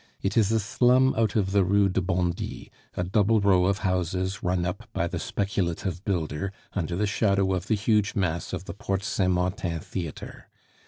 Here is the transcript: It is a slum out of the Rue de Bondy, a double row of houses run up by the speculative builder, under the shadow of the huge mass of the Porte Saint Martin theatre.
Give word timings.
It 0.19 0.35
is 0.35 0.51
a 0.51 0.59
slum 0.59 1.13
out 1.15 1.35
of 1.35 1.51
the 1.51 1.63
Rue 1.63 1.87
de 1.87 2.01
Bondy, 2.01 2.71
a 2.95 3.03
double 3.03 3.39
row 3.39 3.65
of 3.65 3.77
houses 3.85 4.41
run 4.41 4.65
up 4.65 4.89
by 4.93 5.05
the 5.07 5.19
speculative 5.19 6.03
builder, 6.03 6.51
under 6.73 6.95
the 6.95 7.05
shadow 7.05 7.53
of 7.53 7.67
the 7.67 7.75
huge 7.75 8.15
mass 8.15 8.51
of 8.51 8.65
the 8.65 8.73
Porte 8.73 9.03
Saint 9.03 9.33
Martin 9.33 9.79
theatre. 9.79 10.49